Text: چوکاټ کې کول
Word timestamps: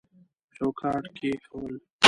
چوکاټ 0.55 1.03
کې 1.17 1.31
کول 1.51 1.73